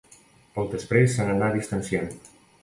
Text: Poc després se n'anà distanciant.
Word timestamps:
Poc 0.55 0.71
després 0.75 1.13
se 1.19 1.27
n'anà 1.27 1.51
distanciant. 1.57 2.11